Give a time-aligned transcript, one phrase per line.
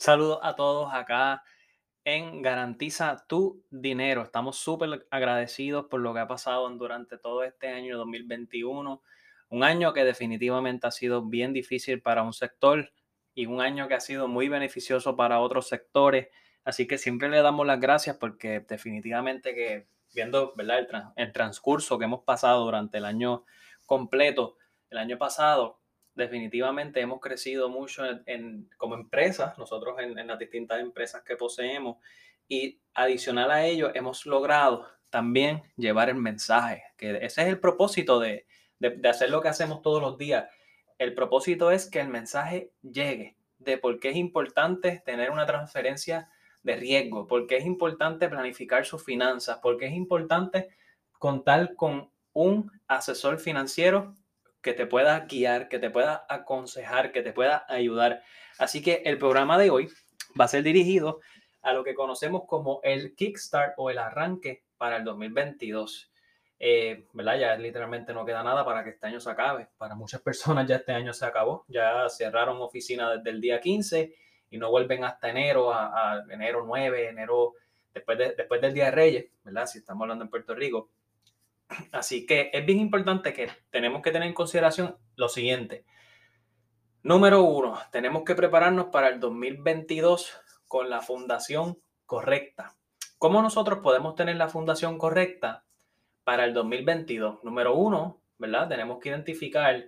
[0.00, 1.42] Saludos a todos acá
[2.04, 4.22] en Garantiza tu Dinero.
[4.22, 9.02] Estamos súper agradecidos por lo que ha pasado durante todo este año 2021.
[9.50, 12.90] Un año que definitivamente ha sido bien difícil para un sector
[13.34, 16.28] y un año que ha sido muy beneficioso para otros sectores.
[16.64, 20.78] Así que siempre le damos las gracias porque definitivamente que viendo ¿verdad?
[20.78, 23.44] El, el transcurso que hemos pasado durante el año
[23.84, 24.56] completo,
[24.88, 25.79] el año pasado,
[26.20, 31.96] definitivamente hemos crecido mucho en, como empresa, nosotros en, las distintas empresas que poseemos,
[32.48, 38.20] y adicional a ello hemos logrado también llevar el mensaje, que ese es el propósito
[38.20, 38.46] de,
[38.78, 40.48] de, hacer lo que hacemos todos los días.
[40.98, 46.28] El propósito es que el mensaje llegue de por qué es importante tener una transferencia
[46.62, 50.68] de riesgo, por qué es importante planificar sus finanzas, por qué es importante
[51.18, 54.14] contar con un asesor financiero
[54.62, 58.22] que te pueda guiar, que te pueda aconsejar, que te pueda ayudar.
[58.58, 59.88] Así que el programa de hoy
[60.38, 61.20] va a ser dirigido
[61.62, 66.10] a lo que conocemos como el kickstart o el arranque para el 2022.
[66.62, 67.38] Eh, ¿verdad?
[67.38, 69.68] Ya literalmente no queda nada para que este año se acabe.
[69.78, 71.64] Para muchas personas ya este año se acabó.
[71.68, 74.14] Ya cerraron oficina desde el día 15
[74.50, 77.54] y no vuelven hasta enero, a, enero 9, enero,
[77.94, 79.66] después, de, después del Día de Reyes, ¿verdad?
[79.66, 80.90] Si estamos hablando en Puerto Rico.
[81.92, 85.84] Así que es bien importante que tenemos que tener en consideración lo siguiente.
[87.02, 90.32] Número uno, tenemos que prepararnos para el 2022
[90.66, 92.76] con la fundación correcta.
[93.18, 95.64] ¿Cómo nosotros podemos tener la fundación correcta
[96.24, 97.42] para el 2022?
[97.42, 98.68] Número uno, ¿verdad?
[98.68, 99.82] Tenemos que identificar,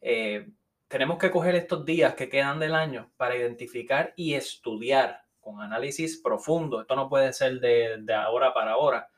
[0.00, 0.50] eh,
[0.88, 6.20] tenemos que coger estos días que quedan del año para identificar y estudiar con análisis
[6.20, 6.80] profundo.
[6.80, 9.08] Esto no puede ser de, de ahora para ahora.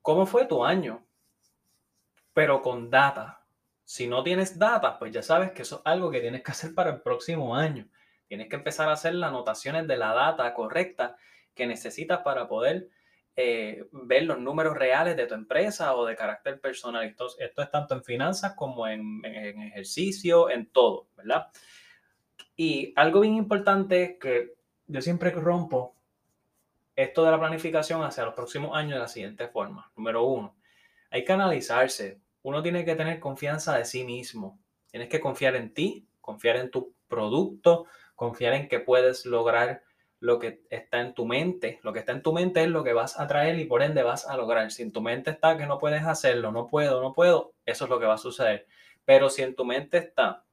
[0.00, 1.06] ¿Cómo fue tu año?
[2.34, 3.44] Pero con data.
[3.84, 6.74] Si no tienes data, pues ya sabes que eso es algo que tienes que hacer
[6.74, 7.88] para el próximo año.
[8.28, 11.16] Tienes que empezar a hacer las anotaciones de la data correcta
[11.54, 12.88] que necesitas para poder
[13.36, 17.04] eh, ver los números reales de tu empresa o de carácter personal.
[17.04, 21.48] Esto, esto es tanto en finanzas como en, en, ejercicio, en todo, ¿verdad?
[22.56, 24.54] Y algo bien importante que
[24.86, 25.94] yo siempre rompo
[26.96, 29.90] esto de la planificación hacia los próximos años de la siguiente forma.
[29.96, 30.56] Número uno,
[31.10, 32.21] hay que analizarse.
[32.42, 34.58] Uno tiene que tener confianza de sí mismo.
[34.90, 39.82] Tienes que confiar en ti, confiar en tu producto, confiar en que puedes lograr
[40.20, 41.80] lo que está en tu mente.
[41.82, 44.02] Lo que está en tu mente es lo que vas a traer y por ende
[44.02, 44.70] vas a lograr.
[44.70, 47.90] Si en tu mente está que no puedes hacerlo, no puedo, no puedo, eso es
[47.90, 48.66] lo que va a suceder.
[49.04, 50.44] Pero si en tu mente está,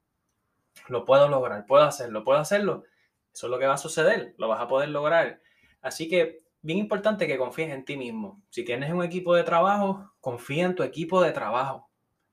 [0.88, 2.84] lo puedo lograr, puedo hacerlo, puedo hacerlo,
[3.32, 5.40] eso es lo que va a suceder, lo vas a poder lograr.
[5.82, 8.42] Así que bien importante que confíes en ti mismo.
[8.50, 11.90] Si tienes un equipo de trabajo, confía en tu equipo de trabajo.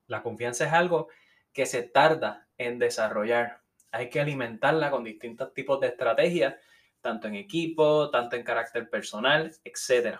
[0.07, 1.07] La confianza es algo
[1.53, 3.61] que se tarda en desarrollar.
[3.91, 6.55] Hay que alimentarla con distintos tipos de estrategias,
[7.01, 10.19] tanto en equipo, tanto en carácter personal, etc.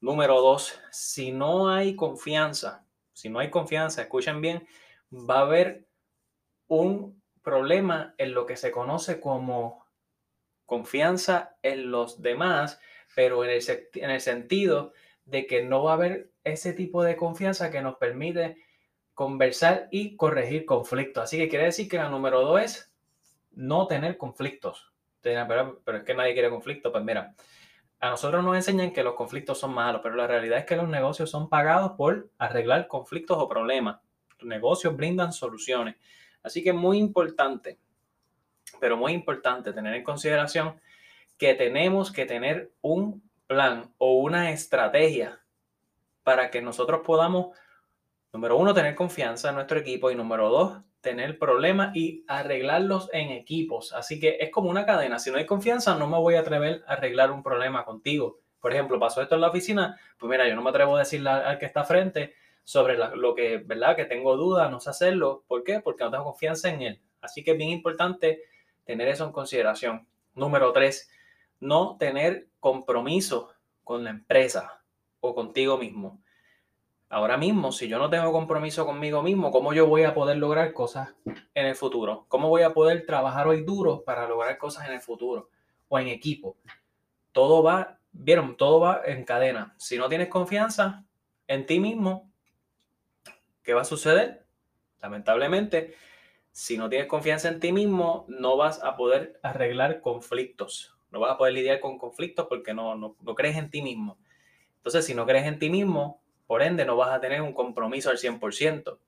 [0.00, 4.66] Número dos, si no hay confianza, si no hay confianza, escuchen bien,
[5.12, 5.86] va a haber
[6.66, 9.84] un problema en lo que se conoce como
[10.72, 12.80] confianza en los demás
[13.14, 13.62] pero en el,
[13.94, 14.92] en el sentido
[15.24, 18.56] de que no va a haber ese tipo de confianza que nos permite
[19.14, 21.24] conversar y corregir conflictos.
[21.24, 22.92] Así que quiere decir que la número dos es
[23.52, 24.92] no tener conflictos.
[25.20, 26.90] Pero, pero es que nadie quiere conflictos.
[26.90, 27.34] Pues mira,
[28.00, 30.88] a nosotros nos enseñan que los conflictos son malos, pero la realidad es que los
[30.88, 34.00] negocios son pagados por arreglar conflictos o problemas.
[34.38, 35.96] Los negocios brindan soluciones.
[36.42, 37.78] Así que es muy importante,
[38.80, 40.80] pero muy importante tener en consideración
[41.38, 45.40] que tenemos que tener un plan o una estrategia
[46.22, 47.56] para que nosotros podamos,
[48.32, 53.30] número uno, tener confianza en nuestro equipo y número dos, tener problemas y arreglarlos en
[53.30, 53.92] equipos.
[53.92, 55.18] Así que es como una cadena.
[55.18, 58.38] Si no hay confianza, no me voy a atrever a arreglar un problema contigo.
[58.60, 61.30] Por ejemplo, pasó esto en la oficina, pues mira, yo no me atrevo a decirle
[61.30, 63.96] al que está frente sobre lo que, ¿verdad?
[63.96, 65.42] Que tengo dudas, no sé hacerlo.
[65.48, 65.80] ¿Por qué?
[65.80, 67.00] Porque no tengo confianza en él.
[67.20, 68.42] Así que es bien importante
[68.84, 70.06] tener eso en consideración.
[70.34, 71.10] Número tres,
[71.60, 73.52] no tener compromiso
[73.84, 74.82] con la empresa
[75.20, 76.22] o contigo mismo.
[77.08, 80.72] Ahora mismo, si yo no tengo compromiso conmigo mismo, ¿cómo yo voy a poder lograr
[80.72, 81.14] cosas
[81.54, 82.24] en el futuro?
[82.28, 85.50] ¿Cómo voy a poder trabajar hoy duro para lograr cosas en el futuro?
[85.88, 86.56] O en equipo.
[87.32, 89.74] Todo va, vieron, todo va en cadena.
[89.76, 91.04] Si no tienes confianza
[91.46, 92.30] en ti mismo,
[93.62, 94.46] ¿qué va a suceder?
[95.02, 95.94] Lamentablemente,
[96.52, 101.32] si no tienes confianza en ti mismo, no vas a poder arreglar conflictos no vas
[101.32, 104.18] a poder lidiar con conflictos porque no, no, crees en ti mismo.
[104.78, 108.10] Entonces, si no crees en ti mismo, por ende, no vas a tener un compromiso
[108.10, 108.98] al 100%.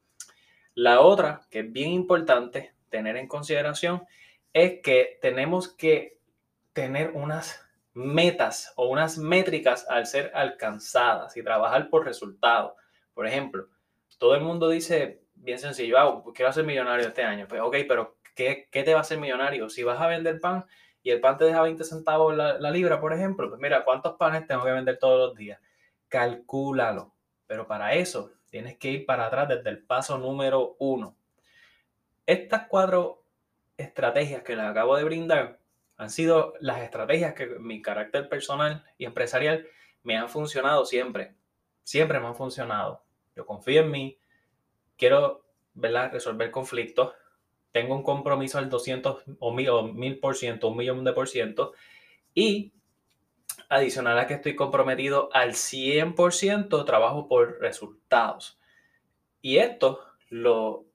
[0.74, 4.04] La otra, que es bien importante tener en consideración,
[4.52, 6.18] es que tenemos que
[6.74, 12.72] tener unas metas o unas métricas al ser alcanzadas y trabajar por resultados.
[13.14, 13.68] Por ejemplo,
[14.18, 17.46] todo el mundo dice, bien sencillo, ah, quiero ser millonario este año.
[17.48, 19.68] Pues, ok, pero ¿qué, ¿qué, te va a hacer millonario?
[19.68, 20.64] Si vas a vender pan
[21.02, 24.16] y el pan te deja 20 centavos la, la libra, por ejemplo, pues mira, ¿cuántos
[24.16, 25.60] panes tengo que vender todos los días?
[26.08, 27.14] Calcúlalo.
[27.46, 31.16] Pero para eso tienes que ir para atrás desde el paso número uno.
[32.26, 33.24] Estas cuatro
[33.76, 35.58] estrategias que les acabo de brindar
[35.96, 39.66] han sido las estrategias que mi carácter personal y empresarial
[40.02, 41.34] me han funcionado siempre.
[41.82, 43.04] Siempre me han funcionado.
[43.36, 44.18] Yo confío en mí,
[44.96, 45.44] quiero
[45.74, 46.12] ¿verdad?
[46.12, 47.12] resolver conflictos,
[47.72, 51.72] tengo un compromiso al 200 o 1000 por ciento, un millón de por ciento,
[52.32, 52.72] y
[53.68, 58.58] adicional a que estoy comprometido al 100%, trabajo por resultados.
[59.42, 60.00] Y esto
[60.30, 60.86] lo,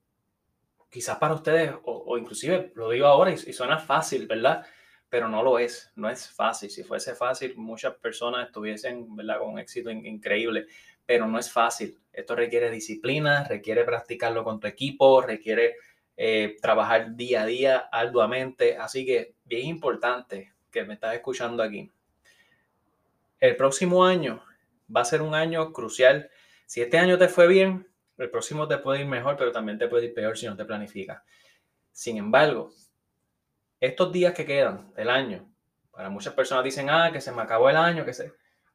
[0.88, 4.66] quizás para ustedes, o, inclusive lo digo ahora y, y, suena fácil, ¿verdad?
[5.08, 6.70] Pero no lo es, no es fácil.
[6.70, 9.38] Si fuese fácil, muchas personas estuviesen, ¿verdad?
[9.38, 10.66] Con un éxito increíble,
[11.04, 11.99] pero no es fácil.
[12.12, 15.76] Esto requiere disciplina, requiere practicarlo con tu equipo, requiere
[16.16, 18.76] eh, trabajar día a día arduamente.
[18.76, 21.90] Así que bien importante que me estás escuchando aquí.
[23.38, 24.42] El próximo año
[24.94, 26.30] va a ser un año crucial.
[26.66, 29.88] Si este año te fue bien, el próximo te puede ir mejor, pero también te
[29.88, 31.22] puede ir peor si no te planificas.
[31.92, 32.72] Sin embargo,
[33.80, 35.50] estos días que quedan del año,
[35.90, 38.32] para muchas personas dicen, ah, que se me acabó el año, que se...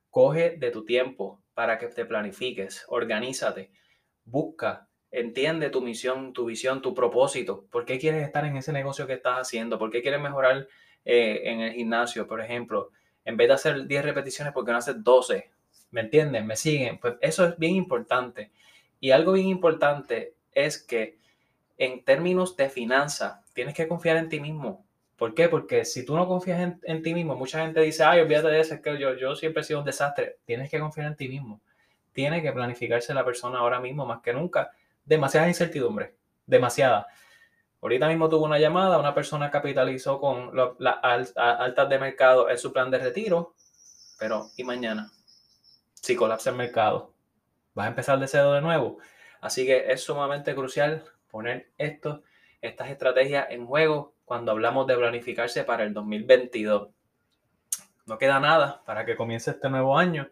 [0.10, 3.72] Coge de tu tiempo para que te planifiques, organízate,
[4.26, 7.66] busca, entiende tu misión, tu visión, tu propósito.
[7.72, 9.80] ¿Por qué quieres estar en ese negocio que estás haciendo?
[9.80, 10.68] ¿Por qué quieres mejorar
[11.06, 12.92] eh, en el gimnasio, por ejemplo?
[13.24, 15.50] En vez de hacer 10 repeticiones, ¿por qué no haces 12?
[15.92, 16.46] ¿Me entienden?
[16.46, 17.00] ¿Me siguen?
[17.00, 18.52] Pues eso es bien importante.
[19.00, 21.18] Y algo bien importante es que
[21.78, 24.86] en términos de finanzas, tienes que confiar en ti mismo.
[25.18, 25.48] ¿Por qué?
[25.48, 28.74] Porque si tú no confías en, ti mismo, mucha gente dice, ay, olvídate de eso,
[28.76, 30.40] es que yo, yo siempre he sido un desastre.
[30.46, 31.62] Tienes que confiar en ti mismo.
[32.12, 34.72] Tiene que planificarse la persona ahora mismo más que nunca.
[35.06, 36.16] Demasiada incertidumbre,
[36.46, 37.08] demasiada.
[37.82, 40.98] Ahorita mismo tuvo una llamada, una persona capitalizó con las
[41.36, 43.54] altas de mercado en su plan de retiro,
[44.18, 45.12] pero ¿y mañana?
[45.94, 47.14] Si colapsa el mercado,
[47.76, 48.98] vas a empezar de cero de nuevo.
[49.40, 52.24] Así que es sumamente crucial poner esto,
[52.66, 56.90] estas estrategias en juego cuando hablamos de planificarse para el 2022.
[58.06, 60.30] No queda nada para que comience este nuevo año.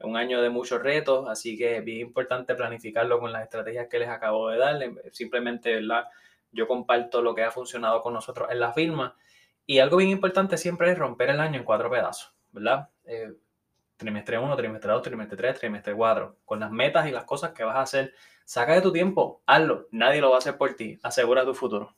[0.00, 3.98] Un año de muchos retos, así que es bien importante planificarlo con las estrategias que
[3.98, 4.78] les acabo de dar.
[5.12, 6.06] Simplemente, ¿verdad?
[6.52, 9.16] Yo comparto lo que ha funcionado con nosotros en la firma.
[9.66, 12.88] Y algo bien importante siempre es romper el año en cuatro pedazos, ¿verdad?
[13.04, 13.34] Eh,
[13.98, 17.64] trimestre 1, trimestre 2, trimestre 3, trimestre 4, con las metas y las cosas que
[17.64, 18.14] vas a hacer.
[18.50, 19.86] Saca de tu tiempo, hazlo.
[19.92, 20.98] Nadie lo va a hacer por ti.
[21.04, 21.94] Asegura tu futuro.